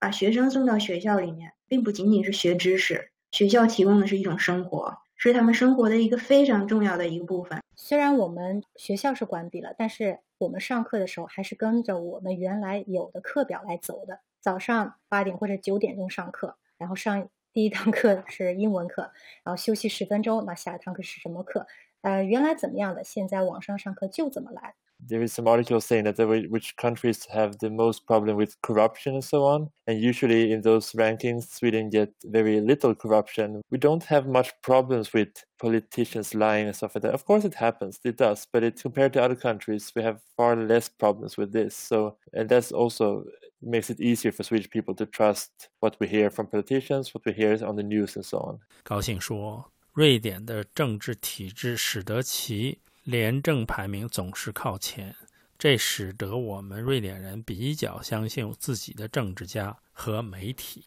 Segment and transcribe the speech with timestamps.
[0.00, 7.60] 把学生送到学校里面，并不仅仅是学知识，学校提供的是一种生活，是他们生活的一个非常重要的一个部分。
[7.76, 14.20] 虽然我们学校是关闭了，但是我们上课的时候还是跟着我们原来有的课表来走的。
[14.40, 19.02] 早上八点或者九点钟上课，然后上第一堂课是英文课，
[19.44, 21.66] 然后休息十分钟，那下一堂课是什么课？
[22.00, 24.76] 呃，原来怎么样的，现在网上上课就怎么来。
[25.07, 29.43] there is some articles saying that which countries have the most problem with corruption and so
[29.43, 29.69] on.
[29.85, 33.61] And usually in those rankings, Sweden get very little corruption.
[33.69, 37.13] We don't have much problems with politicians lying and stuff like that.
[37.13, 40.55] Of course, it happens, it does, but it, compared to other countries, we have far
[40.55, 41.75] less problems with this.
[41.75, 43.25] So, and that's also
[43.61, 47.33] makes it easier for Swedish people to trust what we hear from politicians, what we
[47.33, 48.59] hear on the news, and so on.
[48.83, 55.16] 高兴说，瑞典的政治体制使得其 廉政排名总是靠前，
[55.58, 60.84] 这使得我们瑞典人比较相信自己的政治家和媒体。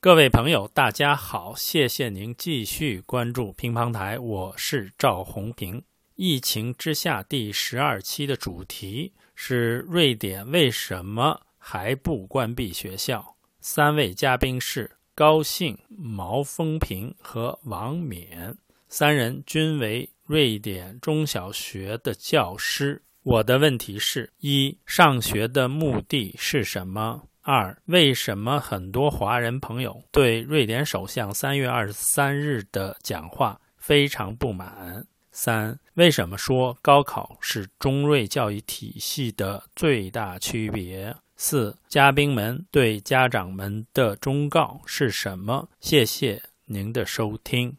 [0.00, 5.82] 各位朋友，大家好，谢谢您继续关注乒乓台，我是赵红平。
[6.14, 13.36] 疫情之下第十二期的主题是瑞典为什么还不关闭学校？
[13.60, 18.56] 三位嘉宾是高兴、毛风平和王冕，
[18.88, 23.02] 三人均为瑞典中小学的教师。
[23.22, 27.22] 我的问题是：一、上学的目的是什么？
[27.40, 35.06] 二、为什么很多华人朋友对瑞典首相三月二十三日的讲话非常不满？
[35.34, 41.16] 三、为什么说高考是中瑞教育体系的最大区别？
[41.36, 45.70] 四、嘉宾们对家长们的忠告是什么？
[45.80, 47.78] 谢谢您的收听。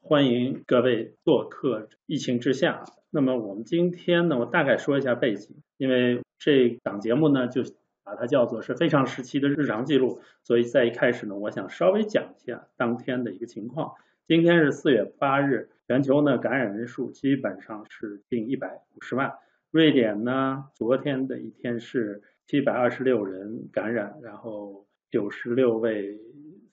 [0.00, 1.90] 欢迎各位做客。
[2.06, 7.62] 疫情之下，那么我们今天呢，我大概说一下背景，因为这档节目呢就。
[8.06, 13.94] 把它叫做是非常时期的日常记录，所以在一开始呢，我想稍微讲一下当天的一个情况。
[14.28, 19.34] 今天是四月八日，全球呢感染人数基本上是近一百五十万。
[19.72, 26.16] 瑞典呢，昨天的一天是七百二十六人感染，然后九十六位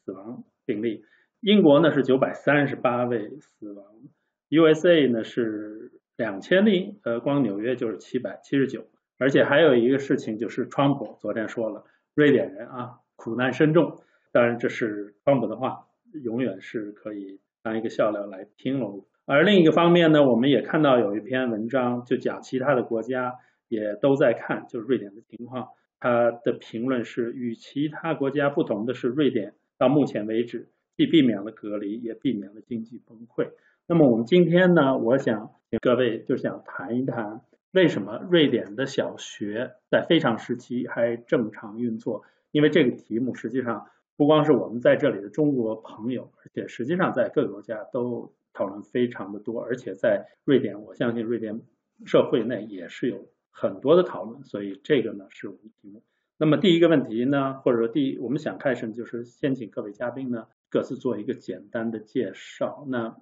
[0.05, 1.03] 死亡病例。
[1.39, 3.85] 英国呢是九百三十八位死亡
[4.49, 8.85] ，USA 呢是两千例，呃，光纽约就是七百七十九。
[9.17, 14.01] 而且还有一个事情，就是川普昨天说了，瑞典人啊苦难深重。
[14.31, 15.85] 当然，这是川普的话，
[16.23, 19.05] 永远是可以当一个笑料来听喽。
[19.25, 23.35] 而另一个方面呢，我们也看到有一篇文章，就讲其他的国家
[23.69, 25.69] 也都在看，就是瑞典的情况。
[25.99, 33.51] 他的评论是，与其他国家不同的是，瑞典到目前为止既避免了隔离，也避免了经济崩溃。
[33.87, 37.41] 那么我们今天呢，我想各位就想谈一谈。
[37.73, 42.23] 为什么瑞典的小学在非常时期还正常运作？
[42.51, 51.61] 因为这个题目实际上不光是我们在这里的中国朋友，而且实际上在各个国家都讨论非常的多，而且在瑞典，我相信瑞典
[52.05, 54.43] 社会内也是有很多的讨论。
[54.43, 56.03] 所以这个呢是我们题目。
[56.37, 62.85] 那么第一个问题呢，或者说第我们想开始就是先请各位嘉宾呢各自做一个简单的介绍。
[62.87, 63.17] 那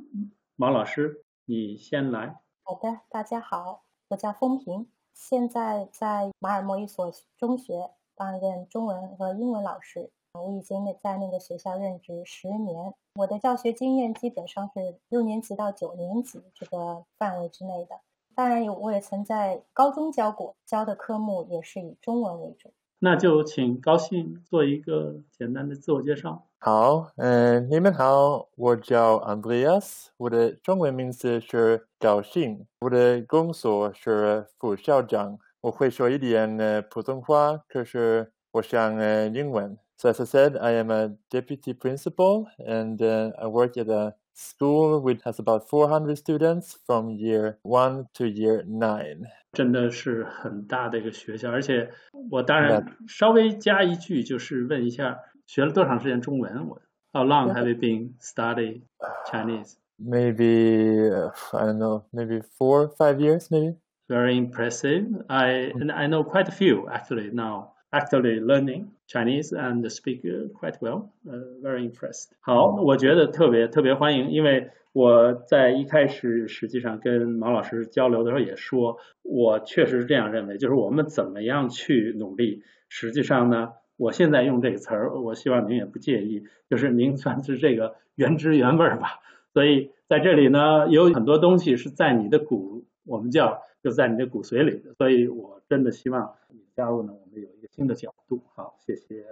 [0.58, 2.36] 毛老师，你先来。
[2.64, 3.86] 好的，大家好。
[4.12, 10.10] 我叫风平，现在在马尔默一所中学担任中文和英文老师。
[10.34, 18.02] 我已经在那个学校任职十年，我的教学经验基本上是六年级到九年级这个范围之内的。
[18.36, 22.74] 当然有，我也曾在高中教过，教的科目也是以中文为主。
[23.00, 26.50] 那就请高兴做一个简单的自我介绍。
[26.64, 35.40] 好，嗯，你们好，我叫 Andreas，我的中文名字是高兴，我的工作是副校长。
[35.62, 39.76] 我会说一点呃普通话，可是我想呃英文。
[39.98, 45.02] So as I said, I am a deputy principal and uh, I work at a school
[45.02, 49.24] which has about 400 students from year one to year nine.
[49.54, 51.90] 真的是很大的一个学校，而且
[52.30, 55.20] 我当然稍微加一句，就是问一下，
[55.51, 56.69] 学了多长时间中文？
[56.69, 56.81] 我
[57.13, 58.83] How long have you been study
[59.31, 59.77] Chinese?
[59.99, 63.77] Maybe uh, I don't know, maybe four, five years, maybe.
[64.09, 65.25] Very impressive.
[65.29, 70.23] I and I know quite a few actually now actually learning Chinese and speak
[70.55, 71.11] quite well.
[71.27, 72.29] Uh, very impressed.
[72.41, 82.63] 好，我觉得特别特别欢迎，因为我在一开始实际上跟毛老师交流的时候也说，我确实是这样认为，就是我们怎么样去努力。
[82.89, 89.20] 实际上呢， 我现在用这个词儿，我希望您也不介意，就是您算是这个原汁原味儿吧。
[89.54, 94.94] 所以在这里呢，有很多东西是在你的骨，我们叫就在你的骨髓里的。
[94.96, 98.42] 所以我真的希望你加入呢，我们有一个新的角度。
[98.56, 99.26] 好，谢谢。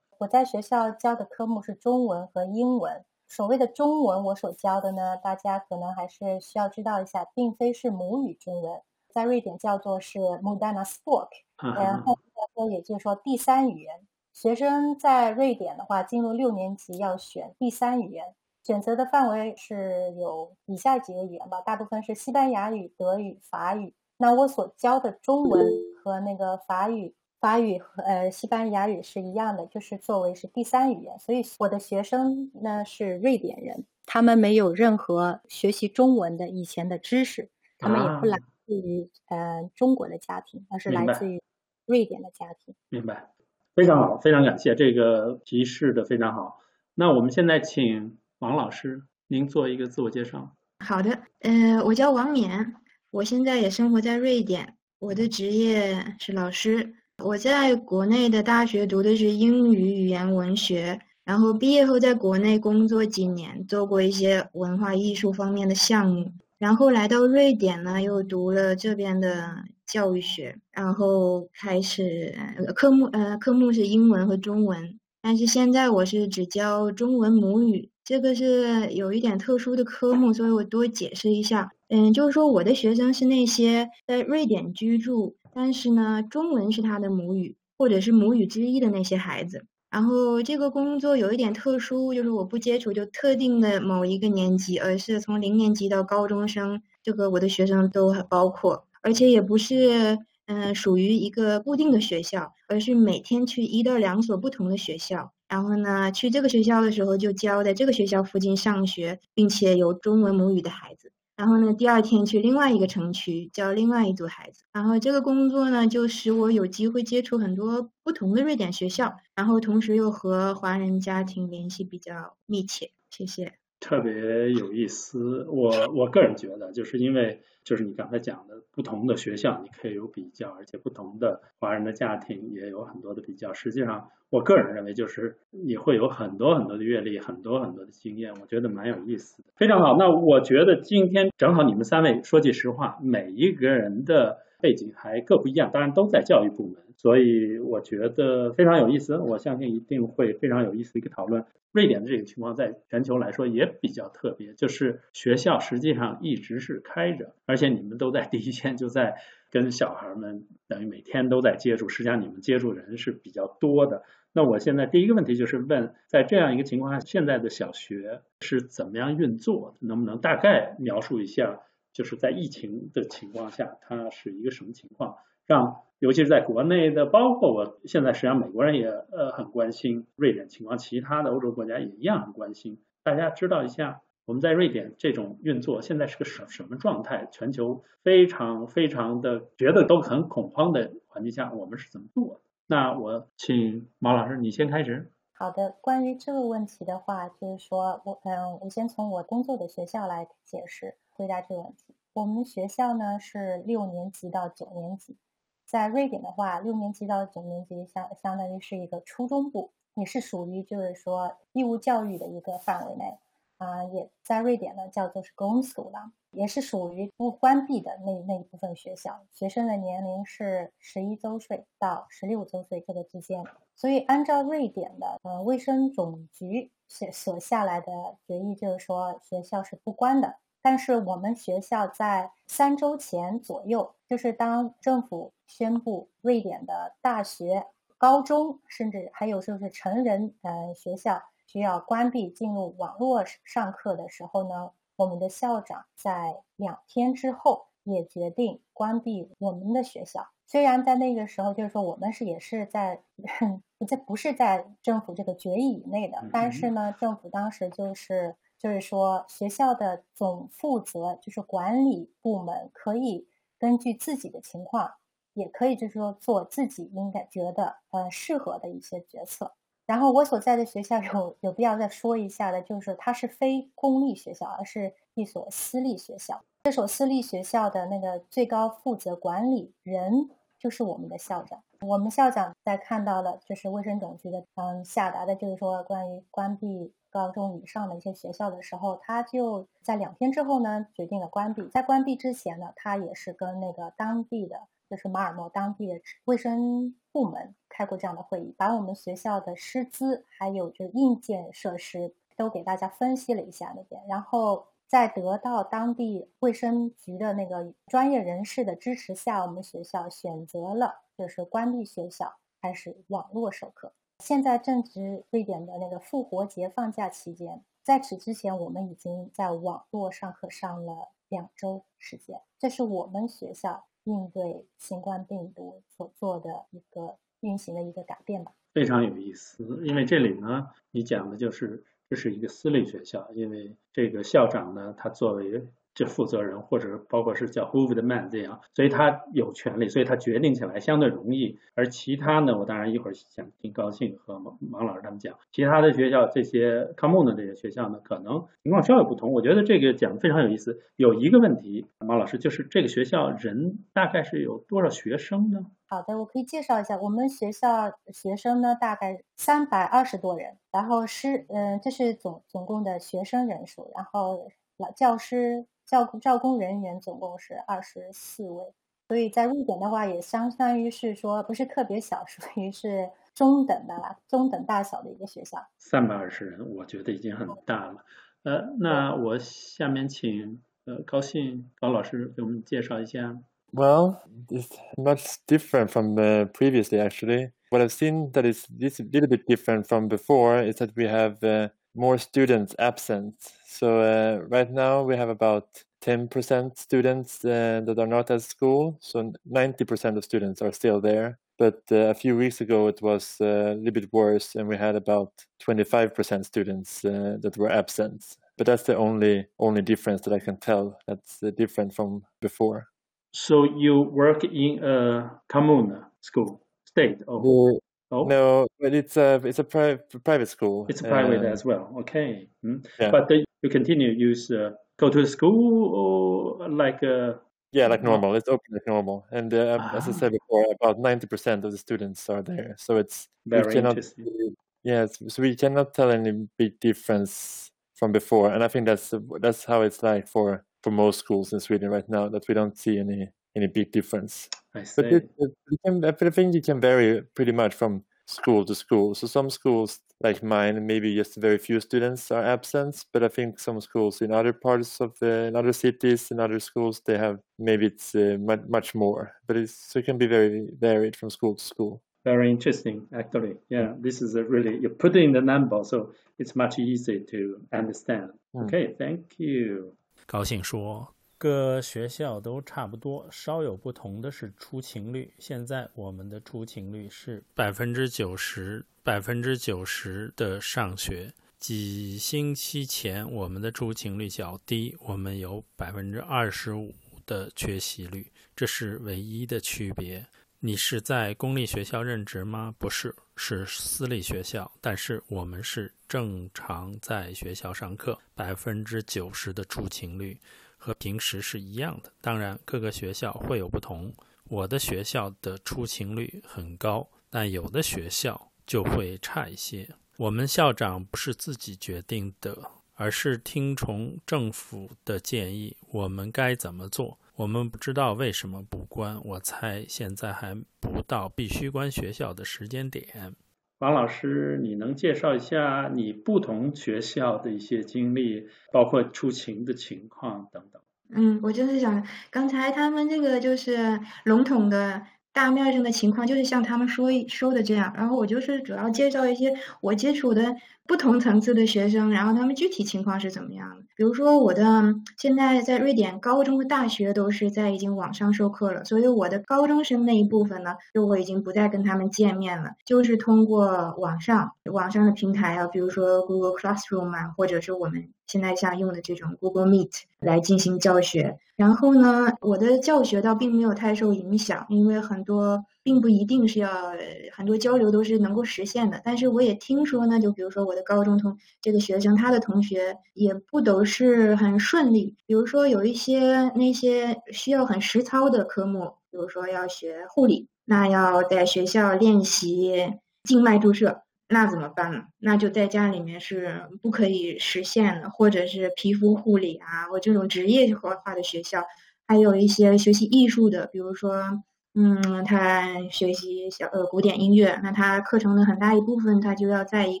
[0.18, 3.04] 我在学校教的科目是中文和英文。
[3.26, 12.18] 所谓的中文，我所教的呢，大家可能还是需要知道一下，并非是母语中文，在瑞典叫做是 Moderna Språk，然后
[12.54, 14.06] 说也就是说第三语言。
[14.34, 23.94] 学生在瑞典的话，进入六年级要选第三语言，选择的范围是有以下几个语言吧，大部分是西班牙语、德语、法语。
[24.16, 25.66] 那我所教的中文
[26.02, 27.14] 和那个法语。
[27.40, 41.42] 法语和呃西班牙语是一样的，就是作为是第三语言，所以我的学生呢是瑞典人，他们没有任何学习中文的以前的知识，他们也不来自于呃中国的家庭，而是来自于
[41.84, 42.74] 瑞典的家庭。
[42.88, 43.28] 明白，
[43.74, 46.60] 非常好，非常感谢这个提示的非常好。
[46.94, 50.54] 那我们现在请王老师，您做一个自我介绍。
[50.78, 52.74] 好的，呃，我叫王冕，
[53.10, 56.94] 我现在也生活在瑞典，我的职业是老师。
[57.22, 69.48] 我在国内的大学读的是英语语言文学，然后毕业后在国内工作几年，做过一些文化艺术方面的项目，然后来到瑞典呢，又读了这边的
[69.86, 72.34] 教育学，然后开始
[72.74, 85.36] 科目呃科目是英文和中文，但是现在我是只教中文母语，这个是有一点特殊的科目，所以我多解释一下，嗯，就是说我的学生是那些在瑞典居住。
[85.56, 89.64] 但是呢，中文是他的母语，或者是母语之一的那些孩子。
[89.88, 105.32] 然后这个工作有一点特殊，就是我不接触就特定的某一个年级，而是从零年级到高中生，这个我的学生都包括，而且也不是嗯属于一个固定的学校，而是每天去一到两所不同的学校。
[105.48, 111.12] 然后呢，去这个学校的时候就教在这个学校附近上学，并且有中文母语的孩子。
[111.36, 114.64] 然后呢，第二天去另外一个城区教另外一组孩子。
[114.72, 122.90] 然后这个工作呢，就使我有机会接触很多不同的瑞典学校，然后同时又和华人家庭联系比较密切。
[123.10, 123.63] 谢谢。
[123.84, 133.52] 特别有意思，我我个人觉得，就是因为就是你刚才讲的，不同的学校你可以有比较，而且不同的华人的家庭也有很多的比较。
[133.52, 139.50] 实际上，我个人认为，就是你会有很多很多的阅历，很多很多的经验，我觉得蛮有意思的。
[139.54, 149.18] 非常好，那我觉得今天正好你们三位说句实话，每一个人的背景还各不一样，当然都在教育部门，所以我觉得非常有意思。
[149.18, 151.44] 我相信一定会非常有意思的一个讨论。
[151.74, 159.16] 瑞典的这个情况在全球来说也比较特别，就是学校实际上一直是开着，而且你们都在第一线，就在
[159.50, 164.04] 跟小孩们等于每天都在接触，实际上你们接触人是比较多的。
[164.32, 169.76] 那我现在第一个问题就是问，在这样一个情况下，现在的小学是怎么样运作？
[169.80, 171.60] 能不能大概描述一下？
[171.94, 175.16] 就是在疫情的情况下，它是一个什么情况？
[175.46, 182.80] 让尤其是在国内的，包括我现在实际上美国人也呃很关心瑞典情况，其他的欧洲国家也一样很关心。
[183.02, 187.28] 大家知道一下，我们在瑞典这种运作现在是个什什么状态？
[187.30, 192.40] 全球非常非常的觉得都很恐慌的环境下，我们是怎么做的？
[192.66, 195.10] 那我请毛老师你先开始。
[195.34, 201.94] 好的，关于这个问题的话，就是说我嗯，我先从我工作的学校来解释回答这个问题。
[202.12, 205.16] 我们学校呢是六年级到九年级。
[205.64, 213.18] 在瑞典的话，六年级到九年级相相当于是一个初中部，也是属于就是说义务教育的一个范围内
[213.56, 213.82] 啊。
[213.84, 215.98] 也在瑞典呢叫做是公俗的，
[216.30, 219.24] 也是属于不关闭的那那一部分学校。
[219.32, 223.42] 学生的年龄是十一周岁到十六周岁这个之间。
[223.74, 230.36] 所以按照瑞典的呃卫生总局所所下来的决议，就是说学校是不关的。
[230.64, 237.66] 但是我们学校在三周前左右，就是当政府宣布瑞典的大学、
[237.98, 250.28] 高中，甚至还有就是成人呃学校需要关闭进入网络上课的时候呢，我们的校长在两天之后也决定关闭我们的学校。
[250.46, 253.02] 虽然在那个时候，就是说我们是也是在
[253.86, 258.34] 这不是在政府这个决议以内的，但是呢，政府当时就是。
[258.64, 263.28] 就是说，学校的总负责就是管理部门可以
[263.58, 264.94] 根据自己的情况
[265.34, 269.52] 也可以就是说做自己应该觉得呃适合的一些决策。
[269.84, 276.40] 然后我所在的学校有有必要再说一下的，就是它是非公立学校，而是一所私立学校。
[276.62, 281.62] 这所私立学校的那个最高负责管理人就是我们的校长。
[281.82, 291.66] 我们校长在看到了就是卫生总局的嗯下达的，就是说关于关闭高中以上的一些学校的时候，他就在两天之后呢决定了关闭。
[291.68, 294.66] 在关闭之前呢，他也是跟那个当地的。
[294.90, 313.90] 就是马尔默当地的卫生部门开过这样的会议，把我们学校的师资还有就硬件设施都给大家分析了一下那边，然后在得到当地卫生局的那个专业人士的支持下，我们学校选择了就是关闭学校，开始网络授课。
[314.18, 323.86] 现在正值瑞典的那个复活节放假期间，在此之前，我们已经在网络上课上了两周时间，这是我们学校。
[324.06, 329.64] 应对新冠病毒所做的一个运行的一个改变吧，非常有意思。
[329.82, 335.66] 因为这里呢，你讲的就是这是一个私立学校，因为这个校长呢，他作为。
[335.94, 341.58] 这负责人或者包括是叫 h o v e the man 这样，所以他有权利，所以他决定起来相对容易。
[341.74, 345.38] 而其他呢，我当然一会儿想听高兴和王王老师他们讲。
[345.52, 349.32] 其他的学校这些 common 的这些学校呢，可能情况稍有不同。
[349.32, 350.80] 我觉得这个讲的非常有意思。
[350.96, 355.66] 有一个问题，王老师就是这个学校人大概是有多少学生呢？
[355.86, 365.66] 好的，我可以介绍一下，我们学校学生呢大概三百二十多人，然后师嗯，这是总总共的学生人数，然后老教师。
[365.93, 368.63] 教教工人员总共是二十四位，
[369.07, 375.65] 所以在瑞典的话，也相当于是说不是特别小，属于是中等的啦，中等大小的一个学校。
[375.77, 378.05] 三百二十人，我觉得已经很大了。
[378.43, 383.37] 呃，那我下面请呃高兴高老师给我们介绍一下。
[383.71, 384.17] Well,
[384.49, 386.99] it's much different from uh, previously.
[386.99, 391.05] Actually, what I've seen that is this little bit different from before is that we
[391.05, 393.35] have uh, more students absent.
[393.74, 398.98] So uh, right now we have about 10% students uh, that are not at school.
[399.00, 401.40] So 90% of students are still there.
[401.58, 404.76] But uh, a few weeks ago it was uh, a little bit worse, and we
[404.76, 408.36] had about 25% students uh, that were absent.
[408.56, 410.98] But that's the only only difference that I can tell.
[411.08, 412.86] That's uh, different from before.
[413.32, 417.80] So you work in a commune school, state, or
[418.14, 418.26] Oh.
[418.26, 420.86] No, but it's a it's a pri- private school.
[420.88, 421.92] It's a private um, as well.
[422.00, 422.86] Okay, mm.
[423.00, 423.10] yeah.
[423.10, 423.28] but
[423.64, 427.34] you continue use uh, go to school or like uh,
[427.72, 428.36] yeah, like normal.
[428.36, 429.96] It's open like normal, and uh, ah.
[429.96, 432.76] as I said before, about ninety percent of the students are there.
[432.78, 434.54] So it's very interesting.
[434.84, 439.12] Yes, yeah, so we cannot tell any big difference from before, and I think that's
[439.40, 442.28] that's how it's like for for most schools in Sweden right now.
[442.28, 444.48] That we don't see any any big difference.
[444.74, 445.02] I see.
[445.02, 449.15] But it, it can, I think it can vary pretty much from school to school.
[449.15, 453.59] So some schools like mine, maybe just very few students are absent, but I think
[453.59, 457.39] some schools in other parts of the in other cities in other schools they have
[457.57, 461.29] maybe it's uh, much, much more, but it's, so it can be very varied from
[461.29, 462.01] school to school.
[462.25, 463.55] Very interesting, actually.
[463.69, 467.61] Yeah, this is a really you put in the number, so it's much easier to
[467.73, 468.29] understand.
[468.53, 468.65] Mm.
[468.65, 469.95] Okay, thank you.
[470.27, 471.11] 高兴说
[471.44, 475.30] 各学校都差不多，稍有不同的是出勤率。
[475.38, 481.34] 现在我们的出勤率是百分之九十，百分之九十的上学。
[481.58, 486.94] 几星期前我们的出勤率较低，我们有百分之二十五
[487.26, 490.26] 的缺席率，这是唯一的区别。
[490.60, 492.74] 你是在公立学校任职吗？
[492.78, 500.40] 不是，是私立学校，但是我们是正常在学校上课，百分之九十的出勤率。
[500.84, 504.12] 和平时是一样的，当然各个学校会有不同。
[504.44, 509.88] 我的学校的出勤率很高，但有的学校就会差一些。
[510.18, 515.74] 我们校长不是自己决定的，而是听从政府的建议。
[515.88, 517.18] 我们该怎么做？
[517.34, 519.18] 我们不知道为什么不关。
[519.24, 523.34] 我猜现在还不到必须关学校的时间点。
[523.78, 530.80] 王老师，你能介绍一下你不同学校的一些经历，包括出勤的情况等等？
[531.10, 535.02] 嗯，我就是想，刚才他们这个就是笼统的
[535.32, 537.92] 大面上的情况，就是像他们说说的这样。
[537.96, 543.76] 然后我就是主要介绍一些我接触的不同层次的学生，然后他们具体情况是怎么样的？
[543.96, 561.38] 比如说，我的现在在瑞典高中和大学都是在已经网上授课了，所以我的高中生那一部分呢，就我已经不再跟他们见面了，就是通过网上网上的平台啊，比如说 Google Classroom 啊，或者是我们现在像用的这种 Google Meet 来进行教学。
[561.56, 565.64] 然后呢，我的教学倒并没有太受影响，因为很多。
[565.84, 566.94] 并不一定是要
[567.30, 575.14] 很多交流都是能够实现的，但是我也听说呢，就比如说我的高中同这个学生，他的同学也不都是很顺利。
[575.26, 585.04] 比如说有一些那些需要很实操的科目，比如说要学护理，那要在学校练习静脉注射，那怎么办呢？
[585.18, 591.62] 那就在家里面是不可以实现的，或者是皮肤护理啊，或这种职业化的学校，
[592.06, 594.42] 还有一些学习艺术的，比如说。
[594.76, 600.00] 嗯，他学习小呃古典音乐，那他课程的很大一部分，他就要在一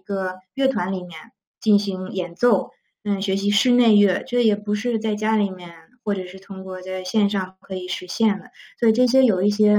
[0.00, 2.70] 个乐团里面进行演奏。
[3.04, 5.70] 嗯，学习室内乐，这也不是在家里面
[6.02, 8.50] 或者是通过在线上可以实现的。
[8.80, 9.76] 所以这些有一些，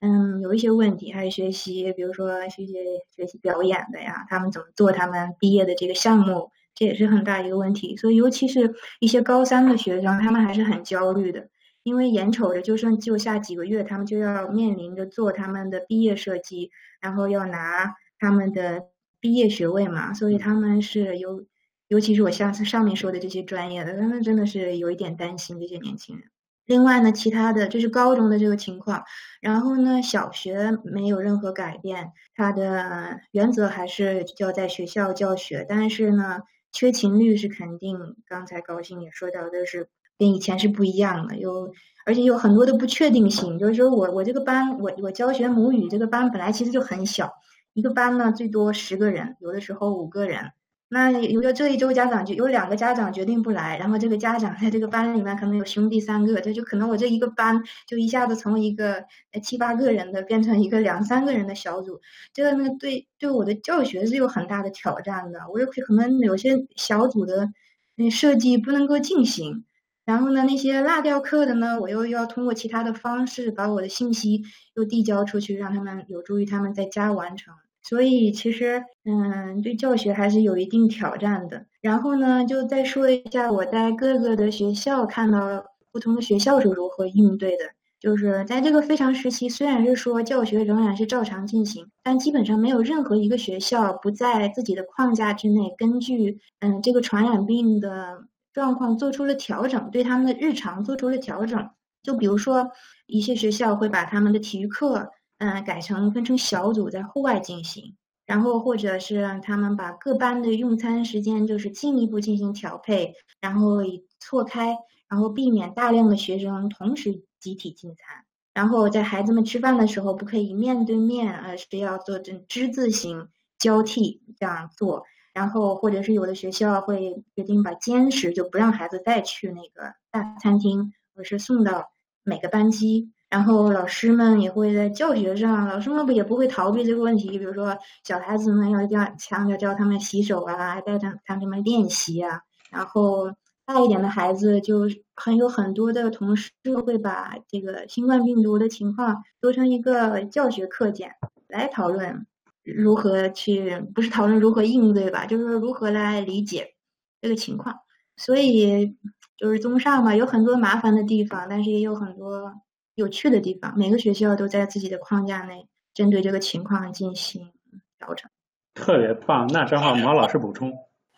[0.00, 1.12] 嗯，有一些问题。
[1.12, 2.74] 还有学习，比如说学习
[3.14, 7.96] 学习表演的呀，他们怎么做他们毕业的这个项目，这也是很大一个问题。
[7.96, 11.48] 所以，尤其是一些高三的学生，他们还是很焦虑的。
[11.84, 16.70] 因为眼瞅着就剩就下几个月，他们就要面临着做他们的毕业设计，
[17.00, 18.84] 然后要拿他们的
[19.18, 21.44] 毕业学位嘛，所以他们是有，
[21.88, 26.30] 尤其是我上次上面说的这些专业的，他们真的是有一点担心这些年轻人。
[26.66, 29.02] 另外呢，其他的就是高中的这个情况，
[29.40, 37.98] 然后呢，小学没有任何改变，它的原则还是要在学校教学，但是呢，缺勤率是肯定。
[38.26, 39.88] 刚才高兴也说到的是。
[40.22, 41.72] 跟以前是不一样的，有
[42.06, 43.58] 而且有很多的不确定性。
[43.58, 47.32] 就是说我我这个班，我我教学母语这个班本来其实就很小，
[47.72, 50.52] 一个班呢最多十个人，有的时候五个人。
[50.88, 59.02] 那有的这一周家长就有两个家长决定不来，然后这个家长在这个班里面可能有兄弟三个，这就可能我这一个班就一下子从一个
[59.42, 62.00] 七八个人的变成一个两三个人的小组，
[62.32, 65.40] 这个呢对对我的教学是有很大的挑战的。
[65.52, 67.48] 我有可能有些小组的
[67.96, 69.64] 那设计不能够进行。
[70.04, 74.42] 然后呢，那些落掉课的呢，我又要通过其他的方式把我的信息
[74.74, 77.54] 又递交出去，让他们有助于他们在家完成。
[77.82, 81.66] 所以其实，嗯，对教学还是有一定挑战的。
[81.80, 87.64] 然后呢，就再说一下我在各个的学校看到不同的学校是如何应对的。
[88.00, 98.24] 就是在这个非常时期，虽然是说教学仍然是照常进行，但基本上没有任何一个学校不在自己的框架之内，根据嗯这个传染病的。
[98.52, 101.70] 状况做出了调整，对他们的日常做出了调整。
[102.02, 102.70] 就比如说，
[103.06, 113.78] 一些学校会把他们的体育课，嗯，改成分成小组在户外进行，然后或者是让他们把各班的用餐时间就是进一步进行调配，然后
[114.18, 114.76] 错开，
[115.08, 118.24] 然后避免大量的学生同时集体进餐。
[118.52, 125.04] 然后在孩子们吃饭的时候，不可以面对面，而是要做这之字形交替这样做。
[125.32, 131.90] 然后，或者是有的学校会决定把兼食就不让孩子再去那个大餐厅，而是送到
[132.22, 133.10] 每个班级。
[133.30, 137.38] 然后老师们也会在教学上，老师们不也不会逃避这个问题。
[137.38, 142.42] 比如说，小孩子们要教强调教他们洗手啊，还带他他们练习啊。
[142.70, 143.30] 然后
[143.64, 144.82] 大一点的孩子就
[145.14, 146.50] 很有很多的同事
[146.84, 151.12] 会把这个新冠病毒的情况做成一个教学课件
[151.48, 152.26] 来讨论。
[152.62, 156.74] 如何去不是讨论如何应对吧，就是说如何来理解
[157.20, 157.80] 这个情况。
[158.16, 158.96] 所以
[159.36, 162.52] 就是综上吧，有很多麻烦的地方，但是也有很多
[162.94, 163.76] 有趣的地方。
[163.76, 167.50] 每个学校都在自己的框架内，针对这个情况进行
[167.98, 168.30] 调整。
[168.74, 170.72] 特别棒，那正好毛老师补充。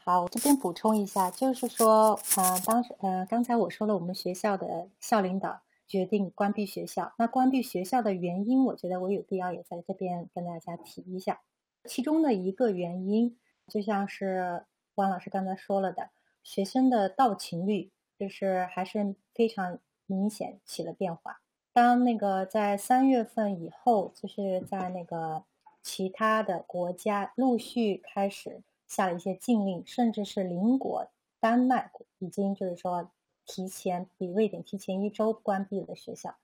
[0.04, 4.66] 好，我这边补充一下，就是说，呃，当时呃，刚才我说了，我们学校的
[5.00, 5.62] 校领导。
[5.86, 7.12] 决定关闭学校。
[7.18, 11.42] 那关闭学校的原因，我觉得我有必要也在这边跟大家提一下。
[11.84, 16.10] 其中的一个原因，就像是汪老师刚才说了的，
[16.42, 21.40] 学生的到勤率就是还是非常明显起了变化。
[21.72, 25.44] 当那个在三月份以后，就是在那个
[25.82, 33.10] 其他的国家陆续开始下了一些禁令，甚至是邻国丹麦已经就是说。
[33.46, 36.36] 提前比瑞典提前一周关闭了学校。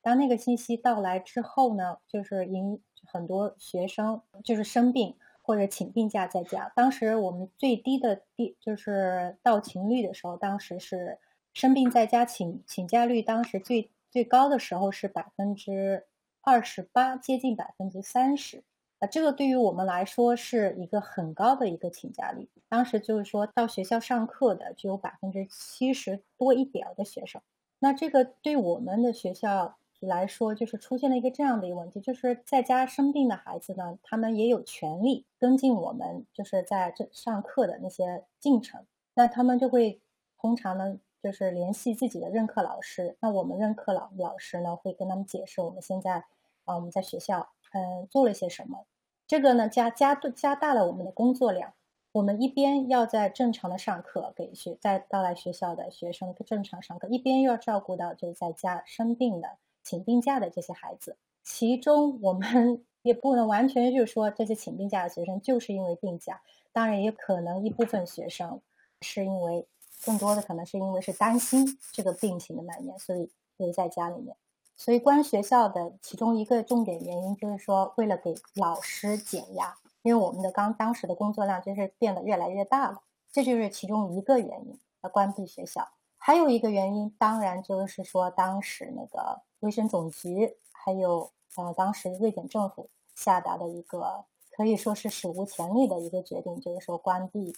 [0.00, 6.72] 当那个信息到来之后呢，就是因很多学生就是生病或者请病假在家。
[6.76, 11.18] 当时我们最低的低就是到勤率的时候，当时是
[11.52, 16.06] 生病在家请请假率，当时最最高的时候是百分之
[16.40, 18.62] 二十八，接近百分之三十。
[18.98, 22.48] 啊，这个对于我们来说是一个很高的一个请假率。
[22.68, 27.40] 当时就是说到学校上课的只有百分之七十多一点的学生。
[27.78, 38.84] 那这个对我们的学校来说，就是出现了一个这样的一个问题，就是在家生病的孩子呢，他们也有权利跟进我们就是在这上课的那些进程。
[39.14, 40.00] 那他们就会
[40.38, 43.16] 通常呢，就是联系自己的任课老师。
[43.20, 46.24] 那我们任课老老师呢，会跟他们解释我们现在
[46.64, 48.86] 啊我们在学校嗯做了些什么。
[49.26, 51.74] 这个呢加加加大了我们的工作量。
[52.12, 61.18] 我们一边要在正常的上课，给学在到来学校的学生正常上课，一边又要照顾到就是在家生病的、请病假的这些孩子。
[61.42, 66.40] 其中我们 也不能完全就是说这些请病假的学生就是因为病假，
[66.72, 68.62] 当然也可能一部分学生
[69.02, 69.66] 是因为
[70.04, 74.34] 更多的可能是因为是担心这个病情的蔓延，所以留在家里面。
[74.76, 79.76] 所以关学校的其中一个重点原因就是说，为了给老师减压。
[80.02, 83.00] 因为我们的刚当时的工作量就是变得越来越大了，
[83.32, 85.88] 这就是其中一个原因要关闭学校。
[86.16, 97.52] 还有一个原因，当然就是说当时那个卫生总局还有呃当时瑞典政府下达的一个可以说是史无前例的一个决定，就是说关闭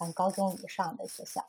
[0.00, 1.42] 嗯高中以上的学校。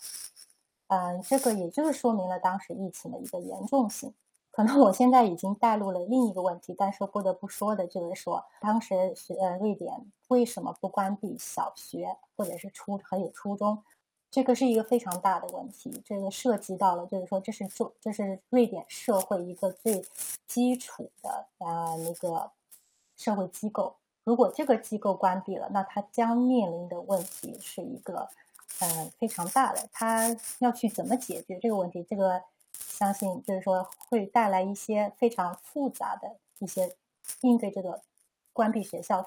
[0.87, 4.13] 嗯，这个也就是说明了当时疫情的一个严重性。
[4.55, 13.83] 可能我现在已经带入了另一个问题，但是不得不说的就是说，当时是呃瑞典为什么不关闭小学或者是初还有初中？
[14.31, 20.05] 这个是一个非常大的问题，这个涉及到了就是说这是做这是瑞典社会一个最
[20.47, 22.49] 基础的啊那个
[23.17, 28.29] 社会机构，如果这个机构关闭了，那它将面临的问题是一个
[28.79, 32.01] 嗯非常大的，它要去怎么解决这个问题？
[32.09, 32.41] 这个。
[32.79, 36.95] 相信就是说会带来一些非常复杂的一些
[37.41, 38.01] 应对这个
[38.53, 39.21] 关闭学校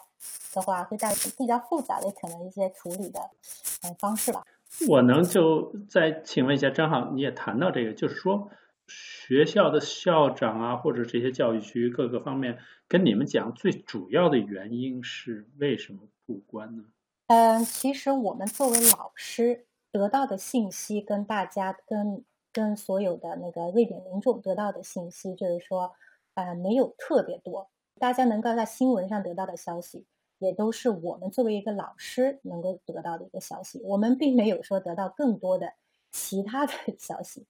[0.55, 3.21] 的话，会带来比较复杂的可能一些处理的
[3.83, 4.43] 呃方式吧。
[4.89, 8.51] 我能就再请问一下张浩，你也谈到这个，就是说
[8.87, 12.59] 学校的校长啊，或者这些教育局各个方面
[12.89, 16.85] 跟你们讲，最主要的原因是为什么不关呢？
[17.27, 22.25] 嗯，其实我们作为老师得到的信息跟大家跟。
[22.53, 25.93] 跟所有的那个瑞典民众得到的信息，就是说，
[26.35, 27.69] 呃，没有特别多。
[27.99, 30.07] 大家能够在新闻上得到的消息，
[30.39, 33.81] 也都是我们作为一个老师能够得到的一个消息。
[33.85, 35.73] 我们并没有说得到更多的
[36.11, 37.47] 其他的 消息。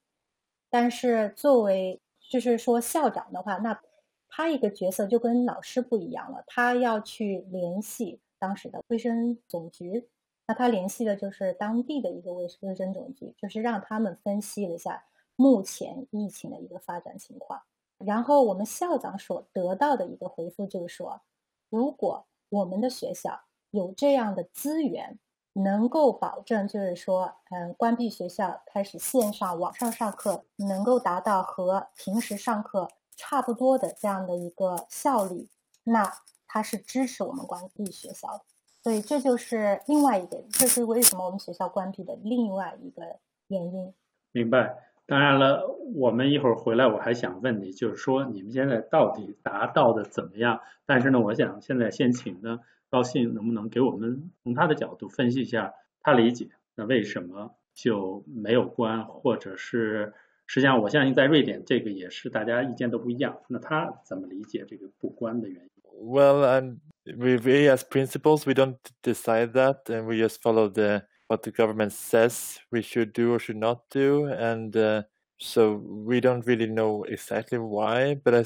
[0.71, 3.81] 但是作为就是说校长的话，那
[4.29, 10.09] 他一个角色就跟老师不一样了，他要去联系当时的卫生总局。
[10.49, 15.05] 那他联系的就是当地的一个卫卫生总局，就是让他们分析了一下
[15.37, 17.61] 目前疫情的一个发展情况。
[17.99, 21.21] 然后我们校长所得到的一个回复就是说，
[21.69, 25.19] 如果我们的学校有这样的资源，
[25.53, 35.51] 能够保证就是说，嗯，关闭学校开始线上网上上课，能够达到和平时上课差不多的这样的一个效率，
[35.85, 36.11] 那
[36.47, 38.45] 他是支持我们关闭学校的。
[38.89, 43.03] 所以这就是另外一个，这是为什么我们学校关闭的另外一个
[43.49, 43.93] 原因。
[44.33, 44.79] 明白。
[45.05, 50.61] 当然了，我们一会儿回来，我还想问你，就是说你们现在到底达到的怎么样？
[50.87, 60.15] 但是呢，我想现在先请呢高兴，能不能给我们从他的角度分析一下，他理解那为什么就没有关，或者是
[60.47, 63.39] 实际上我相信在瑞典这个也是大家意见都不一样。
[63.49, 65.71] 那他怎么理解这个不关的原因
[66.01, 66.79] ？Well, and
[67.17, 71.51] we, we as principals we don't decide that and we just follow the what the
[71.51, 75.03] government says we should do or should not do and uh,
[75.39, 78.45] so we don't really know exactly why but I,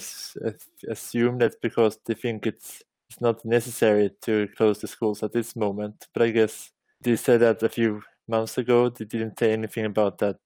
[0.89, 5.55] assume that's because they think it's it's not necessary to close the schools at this
[5.55, 6.71] moment but i guess
[7.01, 10.39] they said that a few months ago they didn't say anything about that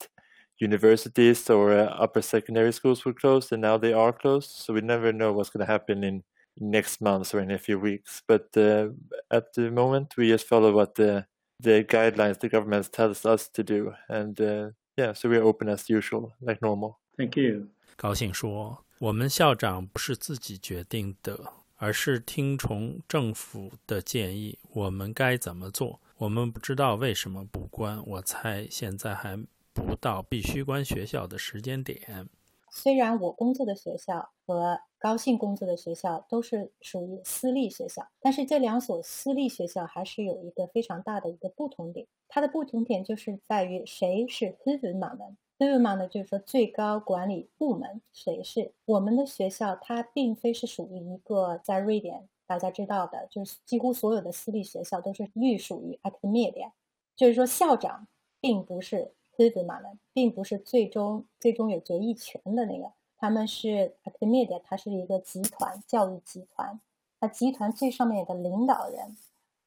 [0.58, 4.80] universities or uh, upper secondary schools were closed and now they are closed so we
[4.80, 6.22] never know what's going to happen in
[6.58, 8.22] next month or in a few weeks.
[8.26, 8.92] But uh,
[9.30, 11.26] at the moment, we just follow what the
[11.62, 15.88] the guidelines the government tells us to do, and uh, yeah, so we're open as
[15.88, 16.98] usual, like normal.
[17.16, 17.68] Thank you.
[17.96, 24.58] 高兴说：“我们校长不是自己决定的，而是听从政府的建议。
[24.72, 26.00] 我们该怎么做？
[26.18, 28.02] 我们不知道为什么不关。
[28.06, 29.42] 我猜现在还
[29.72, 32.28] 不到必须关学校的时间点。”
[32.70, 42.08] 虽然我工作的学校和高兴工作的学校都是属于私立学校，但是这两所私立学校还是有一个非常大的一个不同点。
[42.26, 45.18] 它的不同点就是在于谁是 h u v e m a n
[45.58, 56.72] h i v m a 呢，就是说最高管理部门谁是我们的学校，它并非是属于一个在瑞典大家知道的，就是几乎所有的私立学校都是隶属于 a c a d e m i
[57.14, 58.08] 就是说校长
[58.40, 66.80] 并不是 h i v m a 的，并不是最终最终有决议权的那个，他们是 Academia，它是一个集团教育集团，
[67.20, 69.16] 那集团最上面的领导人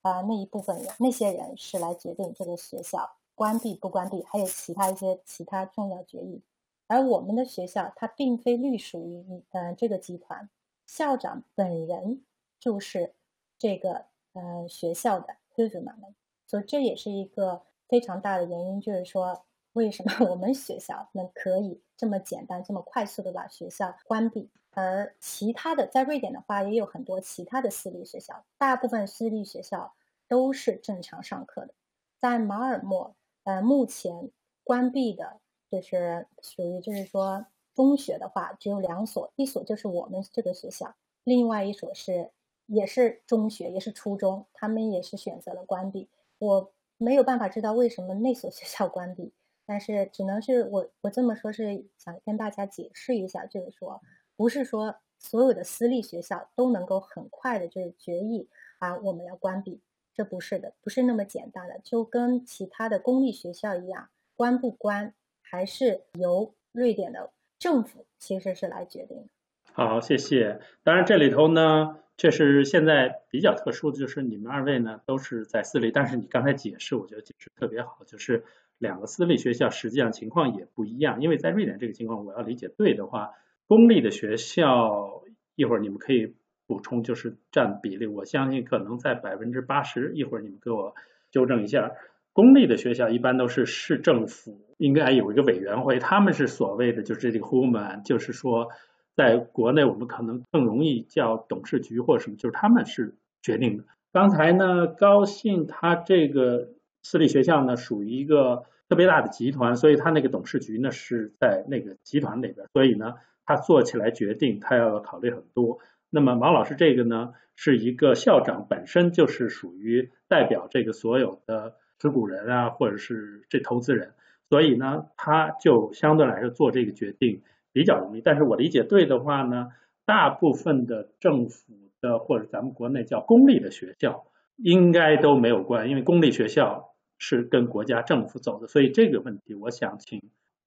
[0.02, 3.12] 啊那一部分人，那些人是来决定这个学校。
[3.36, 6.42] 关闭不关闭，还有其他一些其他重要决议。
[6.88, 10.50] 而我们的学校，它并非隶属于呃这个集团，
[10.86, 12.22] 校长本人
[12.60, 13.14] 就是
[13.58, 19.46] 这个呃学校的 h u s m a n 所以这也是一个非常大的原因，就是说
[19.80, 29.94] 为什么我们学校能可以这么简单、这么快速的把学校关闭，而其他的在瑞典的话，也有很多其他的私立学校，大部分私立学校
[30.28, 31.74] 都是正常上课的，
[32.20, 33.16] 在马尔默。
[33.46, 34.30] 呃，目前
[34.66, 35.40] 关闭的，
[35.72, 42.32] 就是属于就是说中学的话，只有两所，一所就是我们这个学校，另外一所是
[42.66, 46.10] 也是中学，也是初中，他们也是选择了关闭。
[46.38, 49.32] 我没有办法知道为什么那所学校关闭，
[49.70, 54.02] 但是只能是我我这么说，是想跟大家解释一下，就是说
[54.36, 59.80] 不是说所有的私立学校都能够很快的就是决议啊，我们要关闭。
[60.16, 69.30] 这不是的，不是那么简单的，就跟其他的公立学校一样，关不关还是由瑞典的政府其实是来决定。
[69.72, 70.60] 好，谢谢。
[70.84, 78.44] 当然这里头呢，确实现在比较特殊的就是你们二位呢都是在私立，但是你刚才解释，我觉得解释特别好，就是
[78.80, 83.30] 两个私立学校实际上情况也不一样，因为在瑞典这个情况，我要理解对的话，
[83.68, 85.22] 公立的学校
[85.56, 86.34] 一会儿你们可以。
[86.70, 90.14] 补充就是占比例，我相信可能在百分之八十。
[90.14, 90.94] 一会儿你们给我
[91.32, 91.94] 纠正一下。
[92.32, 98.70] 公立的学校一般都是市政府应该有一个委员会，他们是所谓的就是这个 human，就是说
[99.16, 103.86] 在国内我们可能更容易叫董事局或者什么，就是他们是决定的。
[104.14, 106.70] 刚才呢，高兴他这个
[107.10, 113.16] 私立学校呢属于一个特别大的集团，所以他那个董事局呢是在那个集团里边，所以呢
[113.48, 115.80] 他做起来决定他要考虑很多。
[116.12, 124.12] 那么王老师这个呢，是一个校长本身就是属于代表这个所有的持股人啊，或者是这投资人，
[124.48, 127.42] 所以呢，他就相对来说做这个决定
[127.74, 128.22] 比较容易。
[128.22, 129.70] 但是我理解对的话呢，
[130.06, 134.26] 大部分的政府的或者咱们国内叫公立的学校，
[134.58, 136.89] 应该都没有关，因为公立学校
[137.20, 140.20] 是跟国家政府走的，所以这个问题我想请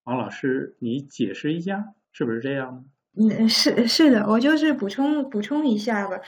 [0.05, 2.85] 王老师你解释一下，是不是这样
[3.15, 3.35] 呢？
[3.38, 6.21] 嗯，是是的，我就是补充补充一下吧，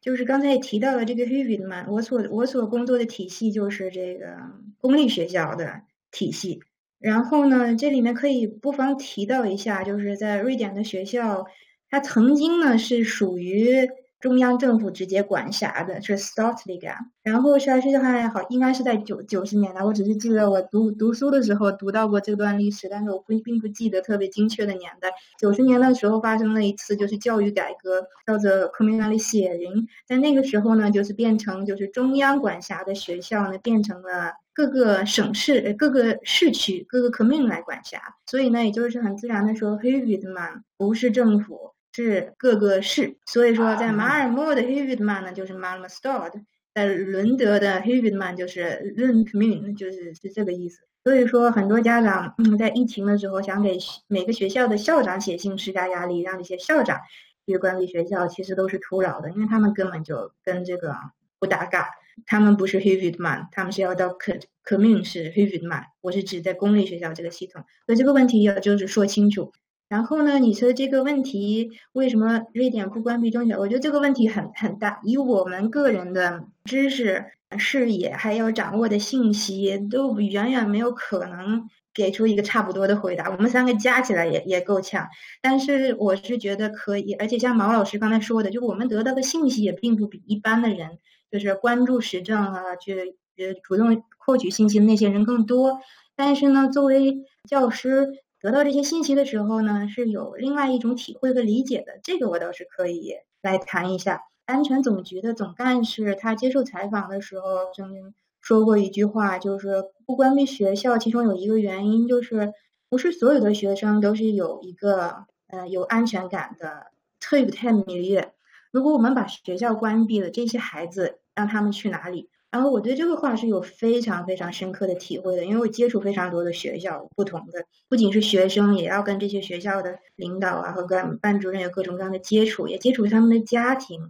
[0.00, 4.36] 就是刚才也提到了这个 h i v i 嘛，我所我所工作的体系就是这个
[4.78, 6.60] 公立学校的体系，
[6.98, 11.44] 然后呢，这里面可以不妨提到一下，就是在瑞典的学校，
[11.90, 13.88] 它曾经呢是属于。
[14.24, 25.10] 中央政府直接管辖的是 s t a r t l i g a 然后是是还好，应该是在九九十年代，我只是记得我读读书的时候读到过这段历史，但是我不并不记得特别精确的年代。
[25.38, 41.73] 九十年的时候发生了一次就是教育改革，叫做 Kommunalisering，在那个时候呢，就是变成就是中央管辖的学校呢，变成了各个省市、各个市区、各个科米来管辖，所以呢，也就是很自然的说 h e v i d m a n 不是政府。
[42.02, 46.32] 是各个市，所以说在马尔默的 h e v i d m a n 呢就是 Malmö Stad，
[46.74, 50.80] 在伦德的 h e v i d m a n 就是 Lund Kommun，就是是这个意思。
[51.04, 53.78] 所以说很多家长嗯在疫情的时候想给
[54.08, 56.98] 每个学校的校长写信施加压力，让这些校长
[57.46, 60.96] 去管理学校，其实都是徒劳的，因为他们根本就跟这个
[61.38, 61.90] 不搭嘎。
[62.26, 65.50] 他们不是 h e v i d m a n 他们是要到 K Kommun 是 h e v
[65.50, 67.64] i d m a n 我是指在公立学校这个系统。
[67.86, 69.52] 所以这个问题要就是说清楚。
[69.94, 70.40] 然后呢？
[70.40, 73.56] 你说这个问题为什么瑞典不关闭中学？
[73.56, 74.98] 我觉得这个问题很很大。
[75.04, 77.26] 以我们个人的知识、
[77.56, 83.30] 视野还有掌握的信息，都远远没有可能给出一个差不多的回答。
[83.30, 85.06] 我们三个加起来也也够呛。
[85.40, 90.98] 但是我是觉得可以，而且像毛老师刚才说的，就我们得到的信息也并不比一般的人，
[91.30, 95.78] 就是关注时政啊，去呃主动获取信息的那些人更多。
[96.16, 98.23] 但是呢，作为教师。
[98.44, 101.98] 得到这些信息的时候呢，是有另外一种体会和理解的。
[102.02, 104.20] 这个我倒是可以来谈一下。
[104.44, 112.52] 安全总局的总干事他接受采访的时候曾经说过一句话，就是不关闭学校，其中有一个原因就是
[112.90, 116.88] 不是所有的学生都是有一个呃有安全感的
[117.20, 118.34] 特别太迷恋。
[118.70, 122.28] 如果我们把学校关闭了，这些孩子让他们去哪里？
[122.54, 134.08] 然后我对这个话是有非常非常深刻的体会的，因为我接触非常多的学校，不同的不仅是学生，也要跟这些学校的领导啊和跟班主任有各种各样的接触，也接触他们的家庭。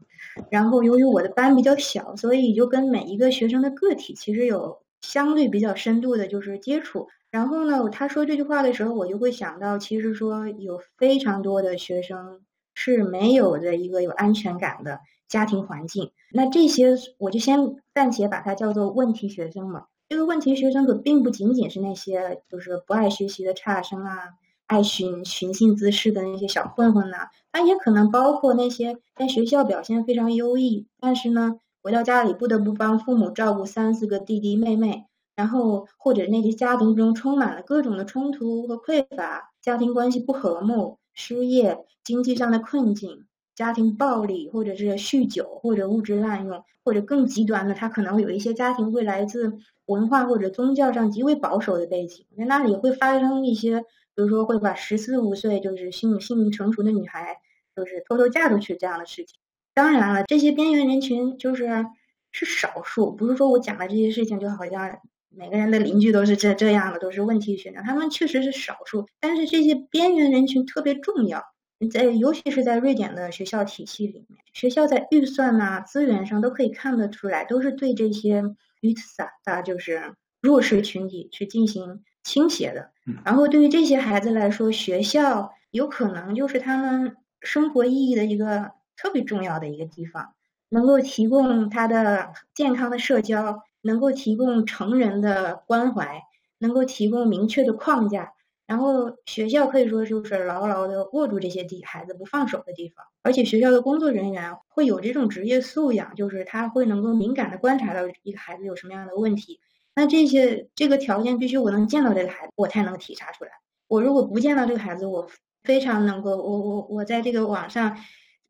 [0.51, 7.09] 然后由于我的班比较小，所以就跟每一个学生的个体其实有相对比较深度的就是接触。
[7.31, 12.43] 然后呢，他说这句话的时候，我就会想到，其实说有非常多的学生
[12.75, 15.01] 是没有的一个有安全感的。
[15.29, 19.87] 家庭环境，那这些我就先暂且把它叫做问题学生嘛。
[20.09, 24.35] 这个问题学生可并不仅仅是那些就是不爱学习的差生啊，
[24.67, 43.25] 爱寻寻衅滋事的那些小混混呐，它也可能包括那些在学校表现非常优异，但是呢回到家里不得不帮父母照顾三四个弟弟妹妹，然后或者那些家庭中充满了各种的冲突和匮乏，家庭关系不和睦，失业，经济上的困境。
[43.55, 49.55] 家庭暴力，或者是酗酒，或者物质滥用，或者更极端的，他可能有一些家庭会来自
[49.87, 53.81] 文化或者宗教上极为保守的背景，在那里会发生一些，
[54.15, 57.37] 比如说会把十四五岁就是性性成熟的女孩，
[57.77, 59.39] 就是偷偷嫁出去这样的事情。
[59.73, 61.87] 当然了，这些边缘人群就是
[62.33, 71.45] 是少数，不是说我讲的这些事情就好像每个人的邻居都是这这样的，都是问题学生，他们确实是少数，但是这些边缘人群特别重要。
[71.89, 78.43] 在尤其是在瑞典的学校体系里面，学校在预算呐、资源上都可以看得出来，都是对这些
[78.83, 82.91] utsatta 就是弱势群体去进行倾斜的。
[83.25, 90.35] 然后对于这些孩子来说，学校有可能就是他们生活意义的一个特别重要的一个地方，
[90.69, 96.23] 能够提供他的健康的社交，能够提供成人的关怀，
[96.59, 98.34] 能够提供明确的框架。
[98.67, 109.61] 然后学校可以说就是牢牢的握住这些地孩子不放手的地方，而且学校的工作人员会有这种职业素养，就是他会能够敏感的观察到一个孩子有什么样的问题。
[109.95, 113.51] 那这些这个条件必须我能见到这个孩子，我才能体察出来。
[113.87, 115.29] 我如果不见到这个孩子，我
[115.63, 117.95] 非常能够我我我在这个网上，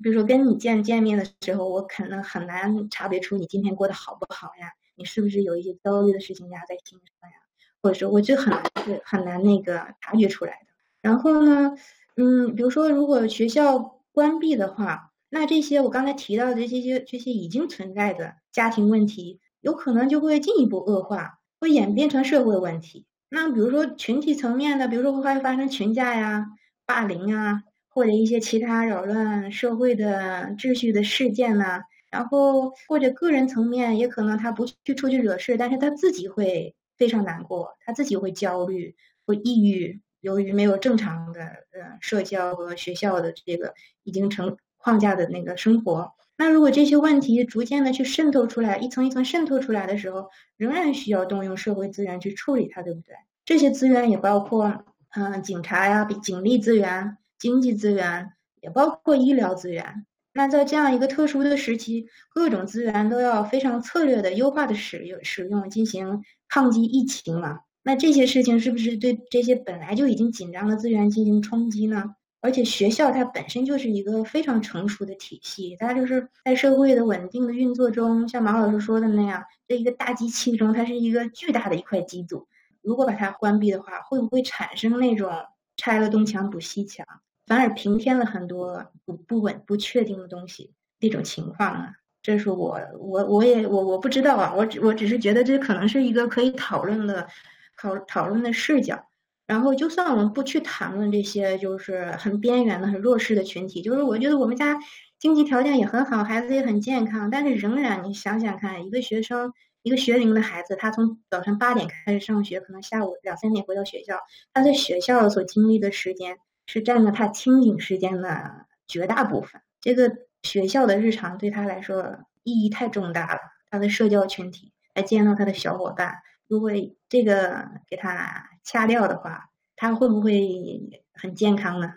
[0.03, 7.37] 比如说跟你见见面的时候，我可能很难察觉出你今天过得好不好呀，你是不是有一些焦虑的事情压在心上呀？
[7.85, 8.63] 或者说，我就很难
[9.05, 10.67] 很难那个察觉出来的。
[11.03, 11.75] 然后呢，
[12.17, 23.05] 嗯，比如说，如果学校关闭的话，那这些我刚才提到的这些这些已经存在的家庭问题，有可能就会进一步恶化，会演变成社会问题。
[23.29, 26.47] 那比如说群体层面的，比如说会发生群架呀、
[26.87, 31.83] 霸凌啊，或者一些其他扰乱社会的秩序的事件呐。
[32.11, 36.75] 然后或者个人层面，也可能他不去出去惹事，但是他自己会。
[36.97, 38.95] 非常难过，他自己会焦虑，
[39.27, 40.01] 会抑郁。
[40.21, 53.15] 由于没有正常的呃社交和学校的这个已经成框架的那个生活，那如果这些问题逐渐的去渗透出来，一层一层渗透出来的时候，仍然需要动用社会资源去处理它，对不对？
[53.45, 60.07] 这些资源也包括嗯警察呀、警力资源、经济资源，也包括医疗资源。
[60.35, 66.23] 那在这样一个特殊的时期，各种资源都要非常策略的优化的使用使用，进行。
[66.47, 72.15] 抗击疫情嘛，那这些事情是不是对这些本来就已经紧张的资源进行冲击呢？
[72.41, 82.47] 而且学校它本身就是一个非常成熟的体系，它就是在社会的稳定的运作中，像马老师说的那样，这一个大机器中，它是一个巨大的一块机组。
[82.83, 85.33] 如果把它关闭的话，会不会产生那种
[85.77, 87.05] 拆了东墙补西墙，
[87.47, 91.93] 反而平添了很多不不稳、不确定的东西这种情况啊？
[92.23, 97.29] 这是我我我也我我不知道啊，我只我只是觉得这可能是一个可以讨论的
[97.77, 99.07] 讨讨论的视角。
[99.47, 104.79] 然后，就算我们不去谈论这些就是很边缘的、很弱势的群体，就是我觉得我们家
[105.19, 109.53] 经济条件也很好，孩子也很健康，但是仍然你想想看，一个学生
[109.83, 114.17] 一个学龄的孩子，他从早晨八点开始上学，可能下午两三点回到学校，
[114.55, 119.63] 他在学校所经历的时间是占了他清醒时间的绝大部分。
[119.81, 120.19] 这个。
[120.45, 126.71] 学校的日常对他来说意义太重大了，他的社交群体来见到他的小伙伴，如果
[127.09, 131.95] 这个给他掐掉的话，他会不会很健康呢？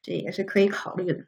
[0.00, 1.24] 这也是可以考虑的。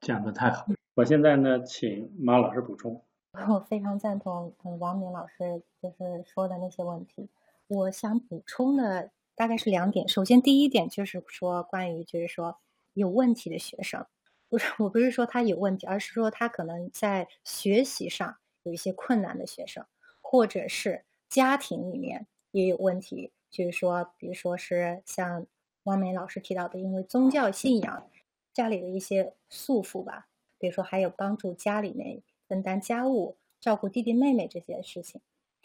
[0.00, 3.04] 讲的太好，我现在呢，请马老师补充。
[3.48, 7.30] 我非常赞同王明老师就是说的那些问题。
[7.68, 12.58] 我想补充的大概是两点，首先第一点就是说关于就是说
[12.92, 14.04] 有问题的学生。
[14.48, 19.86] 不是，我不是说他有问题，而是说他可能在学习上有一些困难的学生，
[20.20, 25.46] 或者是家庭里面也有问题，就是说，比如说是像
[25.84, 28.10] 汪梅老师提到的，因为宗教信仰，
[28.52, 30.26] 家里的一些束缚吧，
[30.58, 35.20] 比如说还有帮助家里面分担家务、照顾弟弟妹妹这些事情。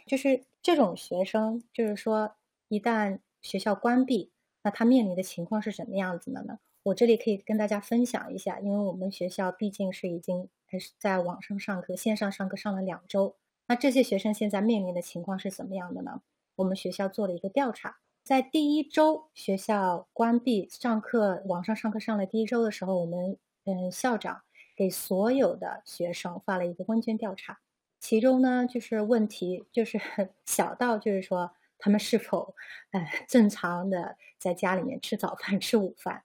[0.05, 2.35] 就是这种学生，就是说
[2.67, 4.31] 一旦学校关闭，
[4.63, 6.57] 那他面临的情况是什么样子的呢？
[6.81, 13.35] 我这里可以跟大家分享一下，因为我们学校毕竟是已经还是在网上上课、线上上课上了两周，
[13.67, 16.21] 那这些学生现在面临的情况是怎么样的呢？
[16.55, 24.41] 我们学校做了一个调查，在第一周学校关闭上课、网上上课上了第一周的时候，我们嗯校长
[24.75, 27.59] 给所有的学生发了一个问卷调查，
[27.99, 29.99] 其中呢就是问题就是
[30.45, 31.51] 小到就是说
[31.83, 32.55] 他们是否
[32.91, 36.23] 呃正常的在家里面吃早饭、吃午饭。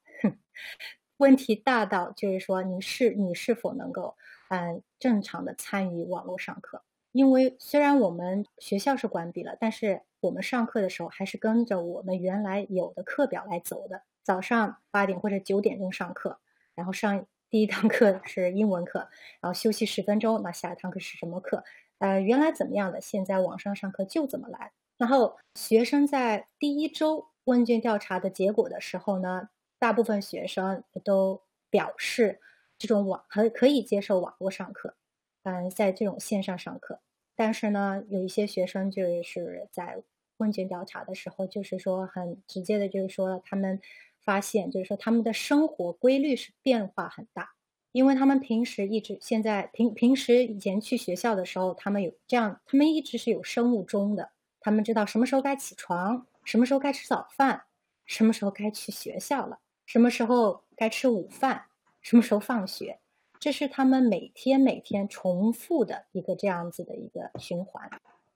[1.17, 4.17] 问题大到就是说，你是你是否能够
[4.51, 6.85] 嗯正常的参与网络上课？
[7.11, 14.03] 因为虽然我们学校是关闭了，但是我们上课的时候还是跟着我们原来有的课表来走的。
[14.23, 16.39] 早上八点或者九点钟上课，
[16.77, 19.09] 然后上第一堂课是英文课，
[19.41, 21.65] 然后休息十分钟，那下一堂课是什么课？
[21.99, 24.71] 呃，原来怎么样的，现在网上上课就怎么来。
[24.99, 29.49] 然后学生在第一周问卷调查的结果的时候呢？
[29.79, 31.41] 大部分学生都
[31.71, 32.41] 表示，
[32.77, 34.97] 这种网可可以接受网络上课，
[35.45, 37.01] 嗯，在这种线上上课。
[37.37, 40.03] 但是呢，有一些学生就是在
[40.39, 43.81] 问卷调查的时候，就是说很直接的，就是说他们
[44.21, 47.51] 发现，就是说他们的生活规律是变化很大，
[47.93, 57.65] 因为他们平时一直现在平平时以前去学校的时候，他们有这样，他们一直是有生物钟的，他们知道什么时候该起床，什么时候该吃早饭，
[58.07, 59.59] 什么时候该去学校了。
[59.87, 61.65] 什么时候该吃午饭？
[62.01, 62.99] 什么时候放学？
[63.41, 67.91] 这是他们每天每天重复的一个这样子的一个循环。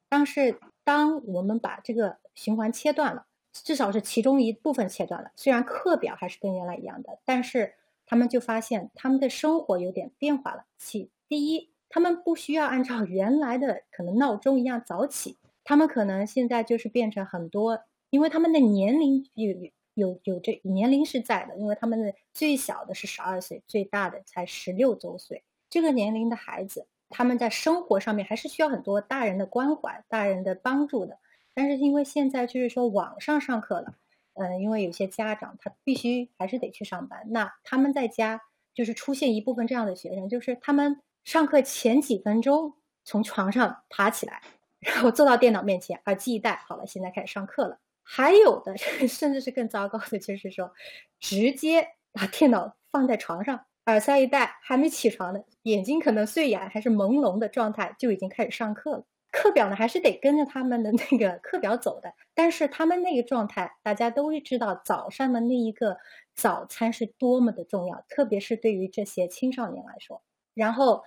[0.08, 5.32] 但是，当我们把这个循环切断了，至少是其中一部分切断了。
[5.36, 7.74] 虽然课表还是跟原来一样的，但是
[8.06, 10.64] 他们就发现他们的生活有点变化了。
[10.78, 19.72] 起第一，他们不需要按照原来的可能闹钟一样早起，他们可能现在就是变成很多，因为他们的年龄有。
[19.94, 25.44] 有有这年龄是在的，因为他们的最小的是十二岁，最大的才十六周岁。
[25.68, 31.18] 这个年龄的孩子，他们在生活上面还是需要很多大人的关怀、大人的帮助的。
[31.52, 33.94] 但是因为现在就是说网上上课了，
[34.32, 38.40] 嗯，因为有些家长他必须还是得去上班，那他们在家
[38.72, 42.72] 就是出现一部分这样的学生，就是他们上课前几分钟
[43.04, 44.40] 从床上爬起来，
[44.82, 47.78] 然后坐到电脑面前，耳机一戴，好了，现在开始上课了。
[48.02, 48.76] 还有的
[49.08, 50.72] 甚至是更糟糕的，就是说，
[51.20, 59.04] 直接把电脑放在床上，耳塞一戴，还没起床呢，眼睛可能睡眼还是朦胧的状态，就已经开始上课了。
[59.30, 62.12] 课表呢，还是得跟着他们的那个课表走的。
[62.34, 65.96] 但是他们那个状态，大家都知道，早上的那一个
[66.34, 70.22] 早餐是多么的重要，特别是对于这些青少年来说。
[70.52, 71.04] 然后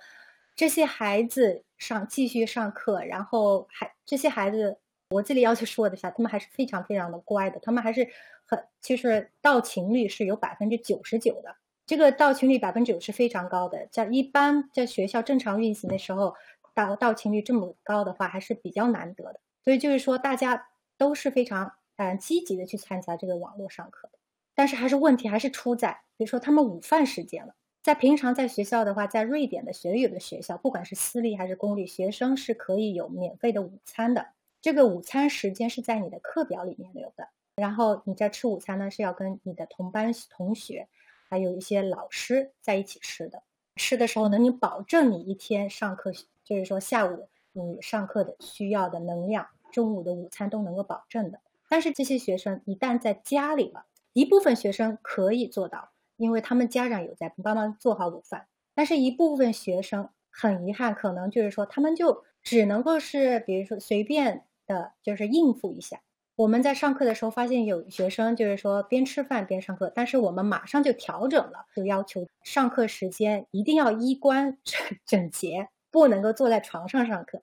[0.56, 4.78] 这些孩子上继续上课，然后还这些孩子。
[5.10, 8.08] 我这里要求说的下，他们还是非常非常的乖的，他们还是
[8.44, 11.54] 很，其实到勤率是有百分之九十九的，
[11.86, 16.34] 这个到勤率百分之九是非常高的，在一般在学校正常运行的时候，
[16.74, 20.66] 到到勤率这么高的话还是比较难得的，所以就是说大家
[20.98, 24.18] 都是非常嗯积极的去参加这个网络上课的，
[24.56, 27.54] 但是还是问题还是出在，比如说他们午饭时间了，
[27.86, 34.26] 在平常在学校的话，在瑞典的所有的学校，不管是私立还是公立，学生是可以有免费的午餐的。
[34.60, 40.88] 这个午餐时间是在你的课表里面留的，然后你在吃午餐呢，是要跟你的同班同学，
[41.28, 43.44] 还有一些老师在一起吃的。
[43.76, 46.10] 吃的时候呢，你保证你一天上课，
[46.42, 51.38] 就是说下午你上课的需要的能量，中午的午餐都能够保证的。
[51.68, 64.44] 但是这些学生一旦在家里了，一部分学生可以做到，因为他们家长有在帮忙做好午饭，但是一部分学生很遗憾，可能就是说他们就只能够是，比如说随便。
[64.68, 66.00] 的就是应付一下。
[66.34, 77.42] 我们在上课的时候发现有学生就是说边吃饭边上课，但是我们马上就调整了，就要求上课时间一定要衣冠整整洁，不能够坐在床上上课，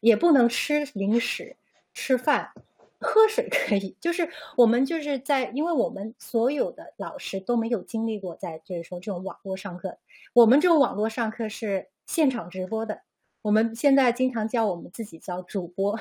[0.00, 1.58] 也不能吃零食、
[1.92, 2.52] 吃饭、
[3.04, 3.96] 喝水可以。
[4.00, 9.98] 就是我们就是在，因为我们所有的老师都没有经历过在就是说这种网络上课，
[10.32, 13.02] 我们这种网络上课是现场直播的。
[13.42, 16.00] 我们现在经常叫我们自己叫主播，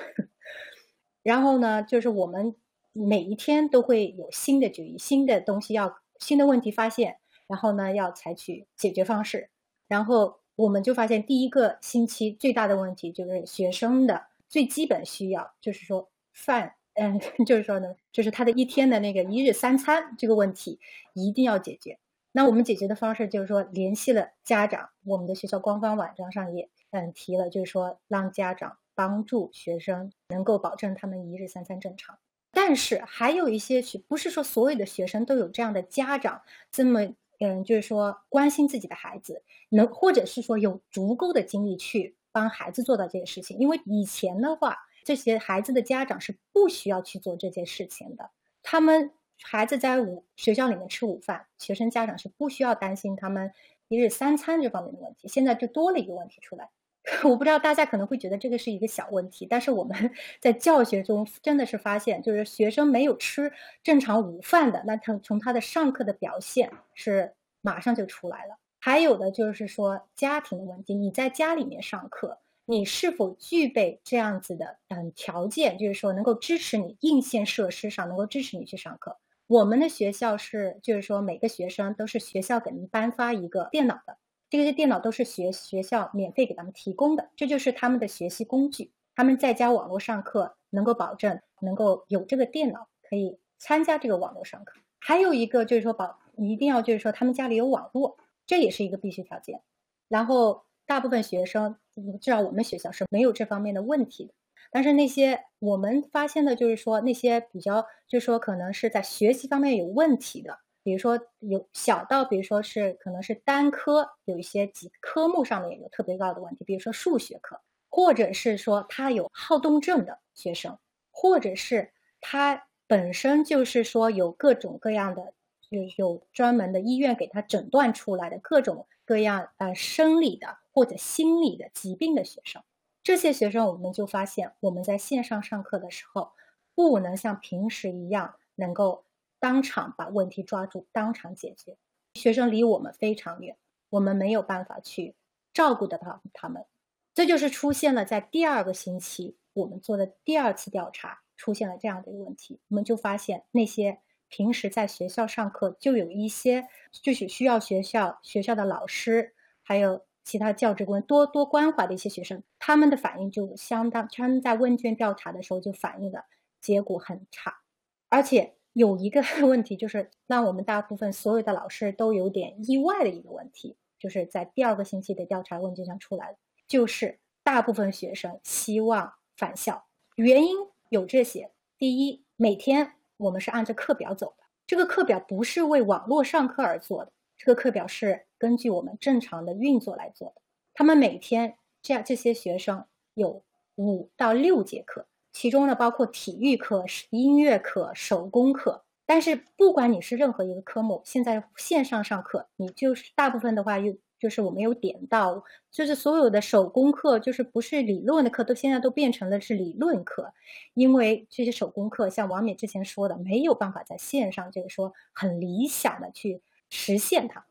[1.21, 2.55] 然后呢，就是我们
[2.93, 9.49] 每一天都会有新的主意、新的东西要、新的问题发现，然后呢要采取解决方式。
[9.89, 20.79] 然后我们就发现，第一个星期最大的问题就是学生的最基本需要，就是说饭，嗯， 就是说呢，就是他的一天的那个一日三餐这个问题
[21.13, 21.99] 一定要解决。
[22.31, 26.69] 那我们解决的方式就是说，联系了家长，我们的学校官方网站上也。
[26.91, 32.19] 嗯，提了就是说让家长帮助学生能够保证他们一日三餐正常。
[32.51, 43.57] 但是还有一些学，不是说所有的学生都有这样的家长这么，嗯，就是说关心自己的孩子，能或者是说有足够的精力去帮孩子做到这些事情。
[43.57, 48.31] 因为以前的话，这些孩子的家长是不需要去做这件事情的，
[48.61, 53.51] 他们孩子在午学校里面吃午饭，学生家长是不需要担心他们
[53.87, 55.27] 一日三餐这方面的问题。
[55.27, 56.69] 现在就多了一个问题出来。
[57.25, 63.51] 我不知道大家可能会觉得这个是一个小问题，但是我们 在教学中真的是发现，就是学生没有吃
[63.83, 68.57] 正常午饭的，那他从他的上课的表现是马上就出来了。
[68.79, 79.18] 还有的就是说家庭的问题，你在家里面上课，你是否具备这样子的嗯条件，就是说能够支持你硬件设施上能够支持你去上课。
[79.47, 84.18] 我们的学校是，就是说每个学生都是学校给您颁发一个电脑的。
[84.49, 88.91] 这些电脑都是学学校免费给他们提供的，这就是他们的学习工具。
[89.16, 94.80] 他们在家网络上课，能够保证能够有这个电脑可以参加这个网络上课。
[94.99, 99.61] 还有一个就是说保一定要就是说他们家里有网络，这也是一个必须条件。
[100.07, 101.77] 然后大部分学生，
[102.21, 104.34] 至少我们学校是没有这方面的问题的。
[104.71, 110.59] 但是那些我们发现的就是说那些比较就是说可能是在学习方面有问题的。
[110.86, 117.57] 比如说有小到，比如说是可能是单科有一些几科目上面有特别高的问题，比如说数学课，
[117.89, 120.77] 或者是说他有好动症的学生，
[121.09, 125.34] 或者是他本身就是说有各种各样的，
[125.69, 132.63] 有有专门的医院给他诊断出来的各种各样呃生理的或者心理的疾病的学生，
[133.03, 136.34] 这些学生我们就发现我们在线上上课的时候，
[136.76, 139.05] 不能像平时一样能够。
[139.39, 141.76] 当场把问题抓住，当场解决。
[142.13, 143.57] 学生离我们非常远，
[143.89, 145.15] 我们没有办法去
[145.53, 146.65] 照顾得到他们。
[147.13, 152.61] 这就是出现了在第二个星期我们做的第二次调查，出现了这样的一个问题。
[152.69, 153.99] 我们就发现那些
[154.30, 166.26] 平时在学校上课就有一些就是需要学校学校的老师还有其他教职工多多关怀的一些学生，他们的反应就相当，他们在问卷调查的时候就反映的
[166.61, 167.61] 结果很差，
[168.09, 168.55] 而且。
[168.74, 180.57] 有一个 问题，就是让我们大部分所有的老师都有点意外的一个问题，就是在第二个星期的调查问卷上出来了，就是大部分学生希望返校，原因
[180.89, 190.41] 有这些：第一，每天我们是按照课表走的，这个课表不是为网络上课而做的，这个课表是根据我们正常的运作来做的。
[190.73, 192.83] 他们每天这样，这些学生
[193.13, 193.41] 有
[193.75, 195.07] 五到六节课。
[195.31, 198.83] 其中呢，包括体育课、音乐课、手工课。
[199.05, 210.33] 但是，不管你是任何一个科目，现在线上上课，你就是大部分的话，又就是我们有点到，就是所有的手工课，就是不是理论的课，都现在都变成了是理论课，
[210.73, 217.45] 因为这些手工课，像王冕之前说的，没有办法在线上，就是说很理想的去实现它。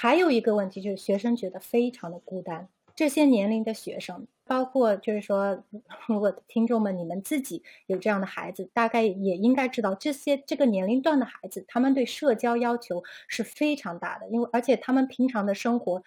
[0.00, 2.68] 还有一个问题就是，学生觉得非常的孤单。
[2.94, 4.28] 这些年龄的学生。
[4.44, 5.62] 包括就是说，
[6.06, 16.02] 如果听众们你们自己有这样的孩子，大概也应该知道，这些这个年龄段的孩子，他们对社交要求是非常大的，因为而且他们平常的生活，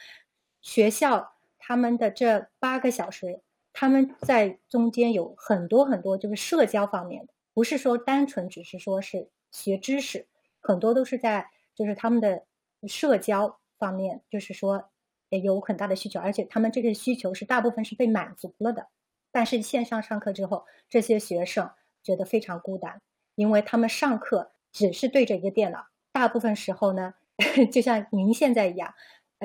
[0.61, 3.41] 学校他们的这八个小时，
[3.73, 10.25] 他们在中间有很多很多就是社交方面的，不是说单纯只是说是学知识，
[10.61, 12.43] 很多都是在就是他们的
[12.87, 14.89] 社交方面，就是说。
[15.33, 18.89] 也有很大的需求，而且他们这个需求是大部分是被满足了的。
[19.31, 21.71] 但是线上上课之后，这些学生
[22.03, 23.01] 觉得非常孤单，
[23.35, 27.13] 因为他们上课只是对着一个电脑，大部分时候呢，
[27.71, 28.93] 就像您现在一样，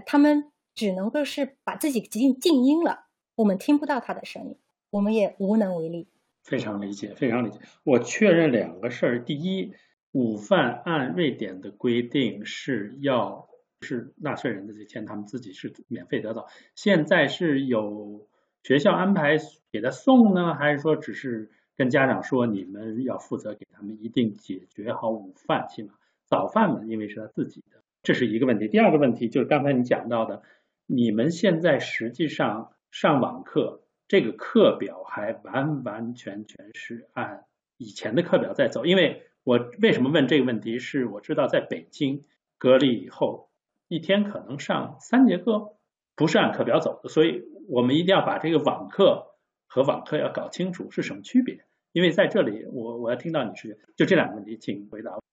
[0.07, 3.07] 他们只能够是把自己静静音了，
[3.37, 4.59] 我们听不到他的声音，
[4.91, 6.09] 我们也无能为力。
[6.43, 7.61] 非常理解，非常理解。
[7.85, 9.73] 我确认两个事儿：第一，
[10.11, 13.47] 午饭按瑞典的规定是要。
[13.83, 16.49] 是纳税人的这钱，他们自己是免费得到。
[16.75, 18.27] 现在是有
[18.63, 19.37] 学校安排
[19.71, 28.67] 给他送呢，还是说只是跟家长说你们要负责给他们一定解决好午饭，起码早饭嘛，因为是他自己的，这是一个问题。
[28.67, 30.43] 第二个问题就是刚才你讲到的，
[30.87, 37.45] 你们现在实际上上网课，这个课表还完完全全是按
[37.77, 38.87] 以前的课表在走。
[38.87, 42.25] 因为我为什么问这个问题，是我知道在北京
[42.57, 43.51] 隔离以后。
[43.89, 45.77] 一天可能上三节课，
[46.15, 49.35] 不是按课表走的，所以我们一定要把这个网课
[49.67, 51.65] 和网课要搞清楚是什么区别。
[51.93, 55.19] 因为在这里，我我要听到你是就这两个问题，请回答。